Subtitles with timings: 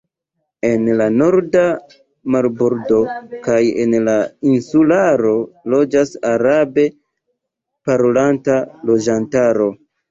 [0.69, 1.65] En la norda
[2.37, 3.03] marbordo
[3.49, 4.17] kaj en la
[4.55, 5.37] insularo
[5.75, 6.91] loĝas arabe
[7.91, 9.75] parolanta loĝantaro.